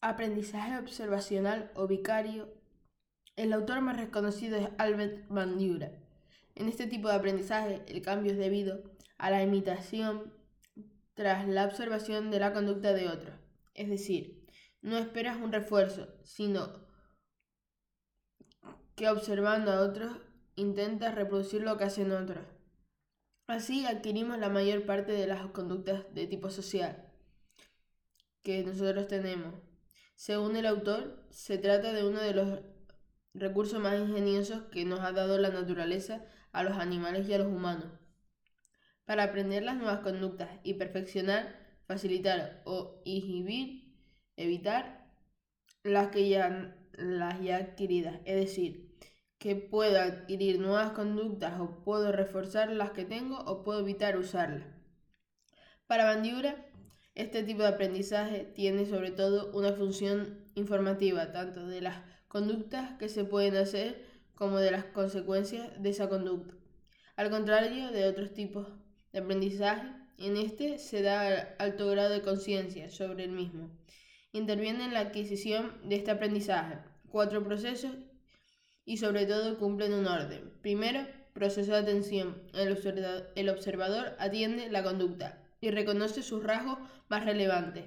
aprendizaje 0.00 0.78
observacional 0.78 1.70
o 1.74 1.86
vicario. 1.86 2.54
El 3.36 3.52
autor 3.52 3.80
más 3.80 3.96
reconocido 3.96 4.56
es 4.56 4.68
Albert 4.78 5.28
Bandura. 5.28 5.92
En 6.54 6.68
este 6.68 6.86
tipo 6.86 7.08
de 7.08 7.14
aprendizaje, 7.14 7.82
el 7.86 8.02
cambio 8.02 8.32
es 8.32 8.38
debido 8.38 8.82
a 9.16 9.30
la 9.30 9.42
imitación 9.42 10.32
tras 11.14 11.46
la 11.48 11.64
observación 11.64 12.30
de 12.30 12.40
la 12.40 12.52
conducta 12.52 12.92
de 12.92 13.08
otro. 13.08 13.32
Es 13.74 13.88
decir, 13.88 14.46
no 14.82 14.96
esperas 14.96 15.36
un 15.36 15.52
refuerzo, 15.52 16.08
sino 16.24 16.86
que 18.94 19.08
observando 19.08 19.72
a 19.72 19.80
otros 19.80 20.16
intentas 20.56 21.14
reproducir 21.14 21.62
lo 21.62 21.76
que 21.76 21.84
hacen 21.84 22.12
otros. 22.12 22.44
Así 23.46 23.86
adquirimos 23.86 24.38
la 24.38 24.48
mayor 24.48 24.84
parte 24.84 25.12
de 25.12 25.26
las 25.26 25.46
conductas 25.46 26.04
de 26.14 26.26
tipo 26.26 26.50
social 26.50 27.04
que 28.42 28.62
nosotros 28.62 29.08
tenemos. 29.08 29.67
Según 30.18 30.56
el 30.56 30.66
autor, 30.66 31.24
se 31.30 31.58
trata 31.58 31.92
de 31.92 32.04
uno 32.04 32.18
de 32.20 32.34
los 32.34 32.58
recursos 33.34 33.78
más 33.78 34.00
ingeniosos 34.00 34.64
que 34.72 34.84
nos 34.84 34.98
ha 34.98 35.12
dado 35.12 35.38
la 35.38 35.50
naturaleza 35.50 36.24
a 36.50 36.64
los 36.64 36.76
animales 36.76 37.28
y 37.28 37.34
a 37.34 37.38
los 37.38 37.46
humanos. 37.46 37.86
Para 39.04 39.22
aprender 39.22 39.62
las 39.62 39.76
nuevas 39.76 40.00
conductas 40.00 40.50
y 40.64 40.74
perfeccionar, 40.74 41.56
facilitar 41.86 42.62
o 42.64 43.00
inhibir, 43.04 43.94
evitar 44.36 45.06
las 45.84 46.08
que 46.08 46.28
ya 46.28 46.76
las 46.94 47.40
ya 47.40 47.58
adquiridas, 47.58 48.18
es 48.24 48.34
decir, 48.34 48.98
que 49.38 49.54
puedo 49.54 50.00
adquirir 50.00 50.58
nuevas 50.58 50.90
conductas 50.90 51.60
o 51.60 51.84
puedo 51.84 52.10
reforzar 52.10 52.72
las 52.72 52.90
que 52.90 53.04
tengo 53.04 53.38
o 53.38 53.62
puedo 53.62 53.78
evitar 53.82 54.18
usarlas. 54.18 54.66
Para 55.86 56.06
Bandiura, 56.06 56.56
este 57.18 57.42
tipo 57.42 57.62
de 57.62 57.68
aprendizaje 57.68 58.44
tiene 58.54 58.86
sobre 58.86 59.10
todo 59.10 59.50
una 59.52 59.72
función 59.72 60.38
informativa, 60.54 61.32
tanto 61.32 61.66
de 61.66 61.80
las 61.80 61.96
conductas 62.28 62.96
que 62.98 63.08
se 63.08 63.24
pueden 63.24 63.56
hacer 63.56 64.06
como 64.36 64.58
de 64.58 64.70
las 64.70 64.84
consecuencias 64.84 65.68
de 65.82 65.90
esa 65.90 66.08
conducta. 66.08 66.54
Al 67.16 67.28
contrario 67.28 67.90
de 67.90 68.06
otros 68.06 68.32
tipos 68.32 68.68
de 69.12 69.18
aprendizaje, 69.18 69.88
en 70.16 70.36
este 70.36 70.78
se 70.78 71.02
da 71.02 71.56
alto 71.58 71.88
grado 71.88 72.10
de 72.10 72.22
conciencia 72.22 72.88
sobre 72.88 73.24
el 73.24 73.32
mismo. 73.32 73.68
Interviene 74.30 74.84
en 74.84 74.94
la 74.94 75.00
adquisición 75.00 75.72
de 75.88 75.96
este 75.96 76.12
aprendizaje 76.12 76.78
cuatro 77.08 77.42
procesos 77.42 77.96
y 78.84 78.98
sobre 78.98 79.26
todo 79.26 79.58
cumplen 79.58 79.92
un 79.92 80.06
orden. 80.06 80.52
Primero, 80.62 81.04
proceso 81.32 81.72
de 81.72 81.78
atención. 81.78 82.40
El 82.54 83.48
observador 83.48 84.14
atiende 84.20 84.70
la 84.70 84.84
conducta 84.84 85.47
y 85.60 85.70
reconoce 85.70 86.22
sus 86.22 86.42
rasgos 86.42 86.78
más 87.08 87.24
relevantes. 87.24 87.86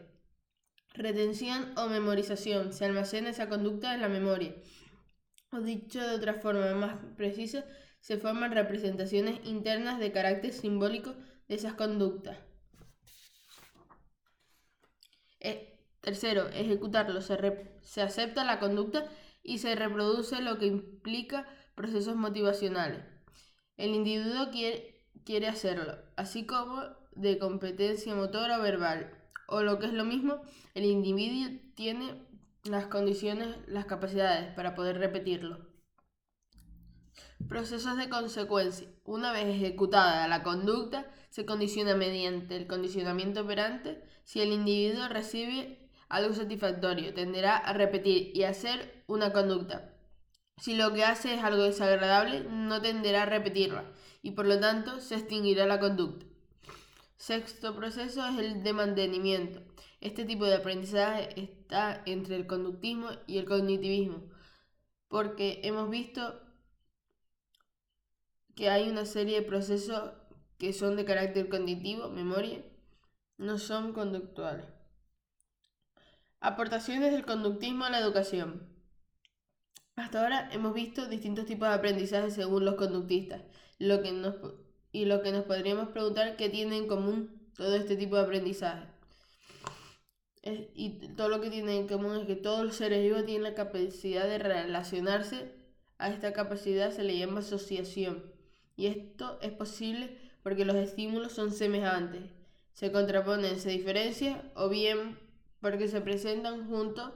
Retención 0.94 1.74
o 1.78 1.88
memorización. 1.88 2.74
Se 2.74 2.86
almacena 2.86 3.30
esa 3.30 3.48
conducta 3.48 3.94
en 3.94 4.02
la 4.02 4.10
memoria. 4.10 4.54
O 5.52 5.60
dicho 5.60 6.00
de 6.00 6.16
otra 6.16 6.36
forma 6.36 6.74
más 6.74 6.98
precisa, 7.16 7.66
se 8.00 8.18
forman 8.18 8.52
representaciones 8.52 9.40
internas 9.46 10.00
de 10.00 10.12
carácter 10.12 10.54
simbólico 10.54 11.16
de 11.48 11.56
esas 11.56 11.74
conductas. 11.74 12.38
Eh, 15.40 15.80
tercero, 16.02 16.50
ejecutarlo. 16.50 17.22
Se, 17.22 17.38
se 17.82 18.02
acepta 18.02 18.44
la 18.44 18.60
conducta 18.60 19.10
y 19.44 19.60
se 19.60 19.76
reproduce 19.76 20.42
lo 20.42 20.58
que 20.58 20.68
implica 20.68 21.48
procesos 21.76 22.16
motivacionales. 22.16 23.04
El 23.78 23.96
individuo 23.96 24.52
quiere, 24.52 25.04
quiere 25.26 25.48
hacerlo, 25.48 25.98
así 26.16 26.46
como 26.46 27.01
de 27.16 27.38
competencia 27.38 28.16
motora 28.16 28.60
o 28.60 28.62
verbal, 28.62 29.14
o 29.48 29.62
lo 29.62 29.80
que 29.80 29.88
es 29.88 29.94
lo 29.94 30.06
mismo, 30.06 30.42
el 30.74 30.86
individuo 30.86 31.60
tiene 31.76 32.26
las 32.64 32.88
condiciones, 32.88 33.56
las 33.68 33.86
capacidades 33.86 34.54
para 34.54 34.76
poder 34.76 34.98
repetirlo. 34.98 35.72
Procesos 37.48 37.98
de 37.98 38.08
consecuencia. 38.08 38.88
Una 39.04 39.34
vez 39.34 39.46
ejecutada 39.46 40.28
la 40.28 40.44
conducta, 40.44 41.12
se 41.30 41.46
condiciona 41.46 41.96
mediante 41.96 42.56
el 42.56 42.68
condicionamiento 42.68 43.42
operante. 43.42 44.02
Si 44.24 44.42
el 44.42 44.52
individuo 44.52 45.08
recibe 45.10 45.90
algo 46.08 46.34
satisfactorio, 46.34 47.14
tenderá 47.14 47.58
a 47.58 47.74
repetir 47.74 48.32
y 48.36 48.44
hacer 48.44 49.04
una 49.08 49.34
conducta. 49.34 49.94
Si 50.58 50.76
lo 50.76 50.94
que 50.94 51.04
hace 51.04 51.34
es 51.34 51.44
algo 51.44 51.64
desagradable, 51.64 52.46
no 52.50 52.82
tenderá 52.82 53.24
a 53.24 53.26
repetirla 53.26 53.86
y 54.22 54.32
por 54.32 54.46
lo 54.46 54.60
tanto 54.60 55.00
se 55.00 55.16
extinguirá 55.16 55.66
la 55.66 55.80
conducta. 55.80 56.31
Sexto 57.22 57.76
proceso 57.76 58.26
es 58.26 58.40
el 58.40 58.64
de 58.64 58.74
mantenimiento. 58.74 59.62
Este 60.00 60.26
tipo 60.26 60.46
de 60.46 60.56
aprendizaje 60.56 61.40
está 61.40 62.02
entre 62.08 62.36
el 62.36 62.48
conductismo 62.48 63.10
y 63.28 63.38
el 63.38 63.46
cognitivismo, 63.46 64.24
porque 65.08 65.62
hemos 65.64 65.92
visto 65.92 66.42
que 68.56 68.72
hay 68.72 68.90
una 68.90 69.06
serie 69.06 69.40
de 69.40 69.46
procesos 69.46 70.14
que 70.58 70.74
son 70.74 70.96
de 70.96 71.06
carácter 71.06 71.48
cognitivo, 71.48 72.10
memoria, 72.10 72.66
no 73.38 73.60
son 73.60 73.94
conductuales. 73.94 74.66
Aportaciones 76.40 77.12
del 77.12 77.24
conductismo 77.24 77.86
a 77.86 77.92
la 77.92 78.00
educación. 78.00 78.68
Hasta 79.96 80.24
ahora 80.24 80.50
hemos 80.54 80.74
visto 80.74 81.06
distintos 81.06 81.46
tipos 81.46 81.68
de 81.68 81.76
aprendizaje 81.76 82.32
según 82.32 82.66
los 82.66 82.74
conductistas, 82.74 83.44
lo 83.78 84.02
que 84.02 84.12
nos 84.12 84.38
y 84.92 85.06
lo 85.06 85.22
que 85.22 85.32
nos 85.32 85.46
podríamos 85.46 85.90
preguntar 85.90 86.36
qué 86.36 86.50
tiene 86.50 86.78
en 86.78 86.88
común 86.88 87.50
todo 87.56 87.76
este 87.76 87.96
tipo 87.96 88.16
de 88.16 88.24
aprendizaje. 88.24 88.88
y 90.44 91.08
todo 91.16 91.30
lo 91.30 91.40
que 91.40 91.52
tiene 91.52 91.78
en 91.78 91.88
común 91.88 92.18
es 92.18 92.26
que 92.26 92.36
todos 92.36 92.66
los 92.66 92.76
seres 92.76 93.04
vivos 93.04 93.26
tienen 93.26 93.44
la 93.44 93.54
capacidad 93.54 94.26
de 94.26 94.40
relacionarse. 94.40 95.54
A 96.00 96.10
esta 96.10 96.34
capacidad 96.34 96.92
se 96.92 97.04
le 97.04 97.18
llama 97.18 97.42
asociación. 97.42 98.24
Y 98.76 98.88
esto 98.88 99.38
es 99.42 99.52
posible 99.52 100.18
porque 100.42 100.66
los 100.66 100.76
estímulos 100.76 101.34
son 101.34 101.52
semejantes, 101.52 102.24
se 102.74 102.92
contraponen, 102.92 103.60
se 103.60 103.70
diferencian 103.70 104.52
o 104.56 104.70
bien 104.70 105.20
porque 105.60 105.88
se 105.88 106.02
presentan 106.02 106.68
juntos 106.68 107.12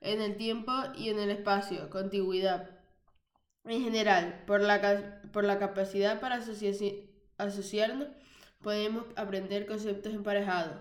en 0.00 0.22
el 0.22 0.36
tiempo 0.36 0.72
y 0.96 1.10
en 1.10 1.18
el 1.18 1.28
espacio, 1.30 1.90
contigüidad. 1.90 2.70
En 3.64 3.82
general, 3.82 4.42
por 4.46 4.62
la, 4.62 5.20
por 5.30 5.44
la 5.44 5.58
capacidad 5.58 6.18
para 6.18 6.36
asociación 6.36 7.11
asociarnos, 7.50 8.08
podemos 8.62 9.04
aprender 9.16 9.66
conceptos 9.66 10.14
emparejados, 10.14 10.76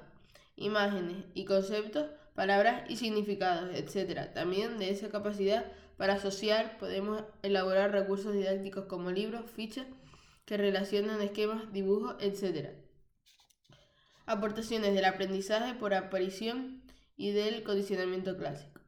imágenes 0.56 1.26
y 1.34 1.46
conceptos, 1.46 2.08
palabras 2.36 2.90
y 2.90 2.98
significados, 2.98 3.72
etc. 3.76 4.34
También 4.34 4.78
de 4.78 4.90
esa 4.90 5.10
capacidad 5.10 5.66
para 5.98 6.14
asociar 6.14 6.78
podemos 6.78 7.24
elaborar 7.44 7.92
recursos 7.92 8.34
didácticos 8.34 8.86
como 8.86 9.12
libros, 9.12 9.50
fichas 9.52 9.86
que 10.46 10.58
relacionan 10.58 11.22
esquemas, 11.22 11.72
dibujos, 11.72 12.16
etc. 12.20 12.70
Aportaciones 14.26 14.94
del 14.94 15.06
aprendizaje 15.06 15.74
por 15.76 15.94
aparición 15.94 16.82
y 17.18 17.32
del 17.32 17.64
condicionamiento 17.64 18.38
clásico. 18.38 18.82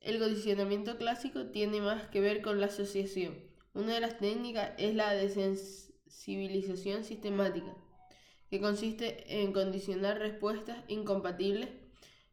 El 0.00 0.18
condicionamiento 0.18 0.96
clásico 0.98 1.46
tiene 1.46 1.80
más 1.80 2.08
que 2.08 2.20
ver 2.20 2.40
con 2.40 2.60
la 2.60 2.66
asociación. 2.66 3.34
Una 3.74 3.94
de 3.94 4.00
las 4.00 4.18
técnicas 4.18 4.70
es 4.78 4.94
la 4.94 5.12
de 5.12 5.28
civilización 6.08 7.04
sistemática, 7.04 7.74
que 8.50 8.60
consiste 8.60 9.42
en 9.42 9.52
condicionar 9.52 10.18
respuestas 10.18 10.78
incompatibles 10.88 11.68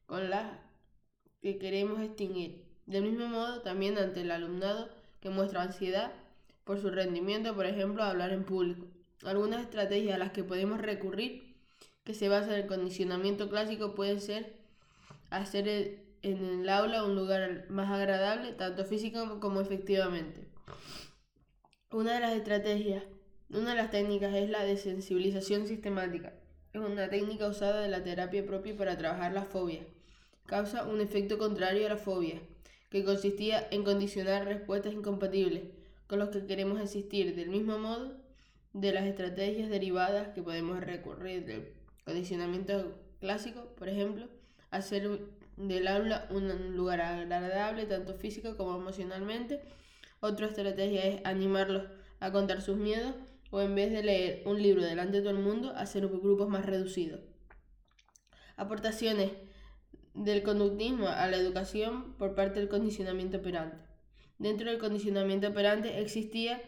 con 0.06 0.30
las 0.30 0.60
que 1.42 1.58
queremos 1.58 2.02
extinguir. 2.02 2.64
Del 2.86 3.04
mismo 3.04 3.28
modo, 3.28 3.62
también 3.62 3.98
ante 3.98 4.22
el 4.22 4.32
alumnado 4.32 4.90
que 5.22 5.30
muestra 5.30 5.62
ansiedad 5.62 6.12
por 6.64 6.80
su 6.80 6.90
rendimiento, 6.90 7.56
por 7.56 7.66
ejemplo, 7.66 8.04
hablar 8.04 8.32
en 8.32 8.44
público. 8.44 8.88
Algunas 9.24 9.62
estrategias 9.62 10.16
a 10.16 10.20
las 10.20 10.32
que 10.32 10.44
podemos 10.44 10.82
recurrir 10.82 11.56
que 12.04 12.14
se 12.14 12.30
basan 12.30 12.54
en 12.54 12.62
el 12.62 12.68
condicionamiento 12.68 13.50
clásico 13.50 13.96
pueden 13.96 14.20
ser 14.20 14.54
hacer 15.30 15.68
en 16.22 16.62
el 16.62 16.70
aula 16.70 17.04
un 17.04 17.16
lugar 17.16 17.66
más 17.70 17.90
agradable, 17.90 18.52
tanto 18.54 18.86
físico 18.86 19.40
como 19.40 19.62
efectivamente. 19.62 20.48
Una 21.92 22.16
de 22.16 22.20
las 22.20 22.34
estrategias 22.34 23.04
una 23.54 23.72
de 23.72 23.76
las 23.76 23.92
técnicas 23.92 24.34
es 24.34 24.50
la 24.50 24.64
desensibilización 24.64 25.68
sistemática. 25.68 26.34
Es 26.74 26.82
una 26.82 27.08
técnica 27.10 27.48
usada 27.48 27.82
de 27.82 27.88
la 27.88 28.04
terapia 28.04 28.46
propia 28.46 28.76
para 28.76 28.98
trabajar 28.98 29.32
la 29.32 29.44
fobia. 29.44 29.82
Causa 30.48 30.86
un 30.86 31.02
efecto 31.02 31.38
contrario 31.38 31.86
a 31.86 31.90
la 31.90 31.98
fobia, 31.98 32.42
que 32.90 33.04
consistía 33.06 33.68
en 33.70 33.84
condicionar 33.84 34.46
respuestas 34.46 34.94
incompatibles 34.94 35.64
con 36.08 36.20
los 36.20 36.30
que 36.30 36.46
queremos 36.46 36.82
existir, 36.82 37.36
del 37.36 37.50
mismo 37.50 37.78
modo 37.78 38.18
de 38.74 38.92
las 38.92 39.06
estrategias 39.06 39.70
derivadas 39.70 40.30
que 40.30 40.42
podemos 40.42 40.80
recurrir 40.80 41.46
del 41.46 41.74
condicionamiento 42.06 42.96
clásico, 43.20 43.68
por 43.78 43.88
ejemplo, 43.88 44.28
hacer 44.72 45.08
del 45.58 45.88
aula 45.88 46.28
un 46.32 46.76
lugar 46.76 47.02
agradable 47.02 47.86
tanto 47.86 48.16
físico 48.16 48.58
como 48.58 48.76
emocionalmente. 48.76 49.62
Otra 50.22 50.48
estrategia 50.48 51.06
es 51.06 51.22
animarlos 51.24 51.84
a 52.20 52.32
contar 52.32 52.62
sus 52.64 52.78
miedos 52.78 53.14
o 53.54 53.62
en 53.62 53.76
vez 53.76 53.92
de 53.92 54.02
leer 54.02 54.42
un 54.48 54.60
libro 54.60 54.82
delante 54.82 55.18
de 55.18 55.22
todo 55.22 55.38
el 55.38 55.44
mundo, 55.44 55.74
hacer 55.76 56.08
grupos 56.08 56.50
más 56.50 56.66
reducidos. 56.66 57.20
Aportaciones 58.58 59.30
del 60.16 60.42
conductismo 60.42 61.08
a 61.08 61.28
la 61.28 61.38
educación 61.38 62.16
por 62.18 62.34
parte 62.34 62.60
del 62.60 62.68
condicionamiento 62.68 63.38
operante. 63.38 63.78
Dentro 64.40 64.72
del 64.72 64.80
condicionamiento 64.80 65.50
operante 65.50 66.02
existía 66.02 66.64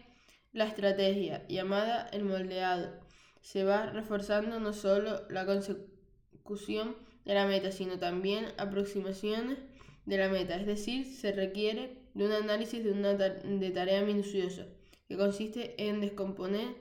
la 0.54 0.66
estrategia 0.66 1.48
llamada 1.48 2.08
el 2.14 2.24
moldeado. 2.24 3.00
Se 3.42 3.64
va 3.64 3.88
reforzando 3.88 4.60
no 4.60 4.72
solo 4.72 5.28
la 5.28 5.48
consecución 5.48 6.98
de 7.26 7.34
la 7.34 7.48
meta, 7.48 7.72
sino 7.72 7.98
también 7.98 8.46
aproximaciones 8.60 9.58
de 10.06 10.18
la 10.20 10.30
meta, 10.30 10.56
es 10.56 10.68
decir, 10.68 11.08
se 11.08 11.32
requiere 11.32 11.98
de 12.14 12.28
un 12.28 12.32
análisis 12.32 12.84
de 12.84 12.92
una 12.92 13.16
de 13.16 13.72
tarea 13.72 14.04
minuciosa, 14.04 14.68
que 15.08 15.18
consiste 15.18 15.76
en 15.88 16.02
descomponer 16.02 16.76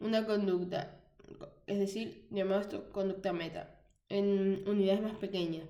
una 0.00 0.26
conducta, 0.26 1.00
es 1.66 1.78
decir, 1.78 2.26
llamada 2.30 2.68
conducta 2.92 3.32
meta, 3.32 3.80
en 4.08 4.62
unidades 4.68 5.02
más 5.02 5.16
pequeñas 5.16 5.68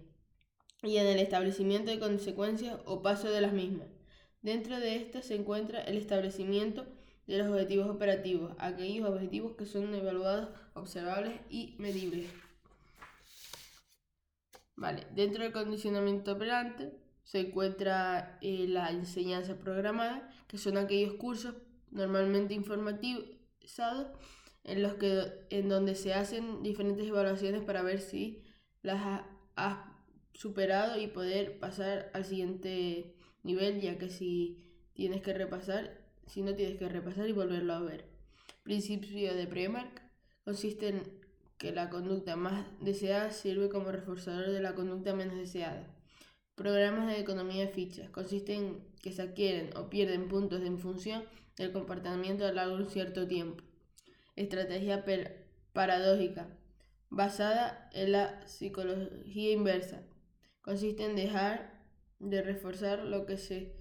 y 0.83 0.97
en 0.97 1.07
el 1.07 1.19
establecimiento 1.19 1.91
de 1.91 1.99
consecuencias 1.99 2.79
o 2.85 3.03
paso 3.03 3.31
de 3.31 3.41
las 3.41 3.53
mismas. 3.53 3.89
Dentro 4.43 4.79
de 4.79 4.97
estas 4.97 5.27
se 5.27 5.35
encuentra 5.35 5.83
el 5.83 5.97
establecimiento 5.97 6.87
de 7.27 7.39
los 7.39 7.49
objetivos 7.49 7.91
operativos, 7.91 8.53
aquellos 8.59 9.09
objetivos 9.09 9.57
que 9.57 9.67
son 9.67 9.95
evaluados, 9.95 10.49
observables 10.75 11.35
y 11.51 11.75
medibles. 11.79 12.31
Vale, 14.77 15.07
dentro 15.15 15.43
del 15.43 15.53
condicionamiento 15.53 16.33
operante 16.33 16.93
se 17.29 17.41
encuentra 17.41 18.39
eh, 18.41 18.65
la 18.69 18.91
enseñanza 18.91 19.59
programada, 19.59 20.31
que 20.47 20.57
son 20.57 20.79
aquellos 20.79 21.13
cursos 21.17 21.57
normalmente 21.91 22.55
informatizados 22.55 24.07
en 24.65 24.83
los 24.83 24.95
que 24.95 25.47
en 25.51 25.69
donde 25.69 25.95
se 25.95 26.15
hacen 26.15 26.63
diferentes 26.63 27.07
evaluaciones 27.07 27.63
para 27.63 27.83
ver 27.83 28.01
si 28.01 28.43
las 28.81 29.25
has 29.57 29.77
superado 30.33 30.99
y 30.99 31.09
poder 31.09 31.59
pasar 31.59 32.11
al 32.15 32.25
siguiente 32.25 33.15
nivel, 33.43 33.83
ya 33.83 33.99
que 33.99 34.09
si 34.09 34.65
tienes 34.95 35.21
que 35.21 35.35
repasar, 35.35 36.01
si 36.27 36.41
no 36.41 36.55
tienes 36.55 36.79
que 36.79 36.89
repasar 36.89 37.29
y 37.29 37.33
volverlo 37.33 37.75
a 37.75 37.81
ver. 37.81 38.07
Principio 38.63 39.35
de 39.35 39.47
Premark 39.47 40.01
consiste 40.47 40.89
en 40.89 41.03
que 41.59 41.73
la 41.73 41.91
conducta 41.91 42.37
más 42.37 42.65
deseada 42.81 43.33
sirve 43.33 43.69
como 43.69 43.93
reforzador 43.93 44.51
de 44.51 44.63
la 44.63 44.75
conducta 44.75 45.13
menos 45.13 45.37
deseada. 45.37 45.98
Programas 46.59 47.07
de 47.07 47.21
economía 47.21 47.67
de 47.67 47.73
fichas 47.73 48.11
consisten 48.11 48.57
en 48.57 48.89
que 49.01 49.13
se 49.13 49.23
adquieren 49.23 49.71
o 49.77 49.89
pierden 49.89 50.27
puntos 50.27 50.61
en 50.63 50.81
función 50.81 51.23
del 51.57 51.71
comportamiento 51.71 52.45
a 52.45 52.49
lo 52.49 52.55
largo 52.55 52.77
de 52.79 52.83
un 52.83 52.91
cierto 52.91 53.29
tiempo. 53.29 53.63
Estrategia 54.35 55.05
paradójica 55.73 56.49
basada 57.11 57.89
en 57.93 58.11
la 58.11 58.45
psicología 58.49 59.53
inversa. 59.53 60.03
Consiste 60.61 61.05
en 61.05 61.15
dejar 61.15 61.81
de 62.19 62.43
reforzar 62.43 63.05
lo 63.05 63.25
que 63.25 63.37
se 63.37 63.77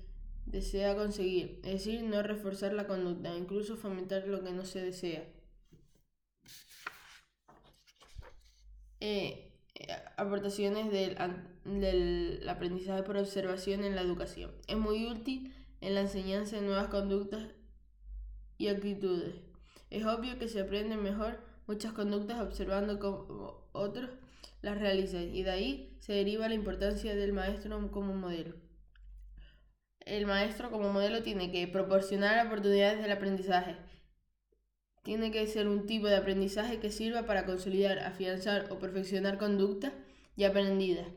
desea 0.46 0.96
conseguir, 0.96 1.60
es 1.64 1.84
decir, 1.84 2.04
no 2.04 2.22
reforzar 2.22 2.74
la 2.74 2.86
conducta, 2.86 3.36
incluso 3.36 3.76
fomentar 3.76 4.28
lo 4.28 4.44
que 4.44 4.52
no 4.52 4.66
se 4.66 4.84
desea. 4.84 5.28
Eh, 9.00 9.57
aportaciones 10.18 10.92
del, 10.92 11.18
del 11.66 12.50
aprendizaje 12.50 13.04
por 13.04 13.18
observación 13.18 13.84
en 13.84 13.96
la 13.96 14.02
educación. 14.02 14.52
Es 14.68 14.78
muy 14.78 15.08
útil 15.08 15.54
en 15.82 15.96
la 15.96 16.02
enseñanza 16.02 16.56
de 16.56 16.64
nuevas 16.64 16.88
conductas 16.88 17.44
y 18.58 18.68
actitudes. 18.68 19.36
Es 19.90 20.06
obvio 20.06 20.38
que 20.38 20.48
se 20.48 20.62
aprenden 20.62 21.02
mejor 21.04 21.40
muchas 21.68 21.94
conductas 21.94 22.42
observando 22.42 23.00
cómo 23.00 23.70
otros 23.74 24.10
las 24.62 24.80
realizan 24.80 25.34
y 25.36 25.44
de 25.44 25.52
ahí 25.52 25.98
se 26.00 26.14
deriva 26.14 26.48
la 26.48 26.56
importancia 26.56 27.16
del 27.16 27.34
maestro 27.34 27.92
como 27.92 28.16
modelo. 28.16 28.56
El 30.00 30.26
maestro 30.26 30.72
como 30.72 30.92
modelo 30.92 31.22
tiene 31.22 31.52
que 31.52 31.68
proporcionar 31.68 32.48
oportunidades 32.48 33.02
del 33.02 33.12
aprendizaje, 33.12 33.76
tiene 35.08 35.32
que 35.32 35.48
ser 35.48 35.70
un 35.70 35.86
tipo 35.86 36.08
de 36.08 36.18
aprendizaje 36.18 36.82
que 36.82 36.92
sirva 36.92 37.26
para 37.26 37.46
consolidar, 37.46 38.00
afianzar 38.00 38.68
o 38.72 38.78
perfeccionar 38.78 39.38
conductas 39.38 39.94
ya 40.36 40.50
aprendidas, 40.50 41.08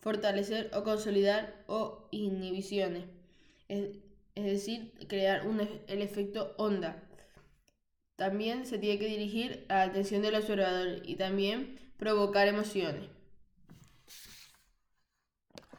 fortalecer 0.00 0.68
o 0.74 0.82
consolidar 0.82 1.54
o 1.68 2.08
inhibiciones, 2.10 3.04
es, 3.68 3.92
decir, 4.34 4.90
crear 5.06 5.42
el 5.86 6.02
efecto 6.02 6.56
onda. 6.58 7.00
También 8.16 8.66
se 8.66 8.78
tiene 8.78 8.98
que 8.98 9.06
dirigir 9.06 9.64
a 9.68 9.76
la 9.76 9.82
atención 9.84 10.22
del 10.22 10.34
observador 10.34 11.02
y 11.04 11.14
también 11.14 11.78
provocar 11.98 12.48
emociones. 12.48 13.15